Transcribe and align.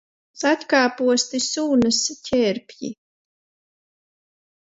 Zaķkāposti, 0.43 1.41
sūnas, 1.47 1.99
ķērpji. 2.29 2.91